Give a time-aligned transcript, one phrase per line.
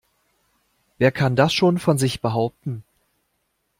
[0.97, 2.83] Wer kann das schon von sich behaupten?